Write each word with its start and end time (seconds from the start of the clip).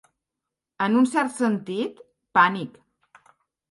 En 0.85 0.97
un 1.03 1.11
cert 1.13 1.37
sentit, 1.43 2.05
pànic. 2.41 2.85